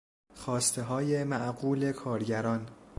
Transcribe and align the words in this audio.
خواستههای 0.35 1.23
معقول 1.23 1.91
کارگران 1.91 2.67